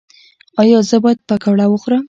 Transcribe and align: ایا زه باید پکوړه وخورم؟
ایا 0.61 0.79
زه 0.89 0.97
باید 1.03 1.19
پکوړه 1.29 1.65
وخورم؟ 1.69 1.99